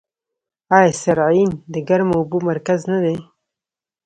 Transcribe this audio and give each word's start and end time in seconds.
آیا 0.75 0.91
سرعین 1.03 1.49
د 1.73 1.75
ګرمو 1.87 2.15
اوبو 2.19 2.37
مرکز 2.49 2.79
نه 2.91 2.97
دی؟ 3.03 3.15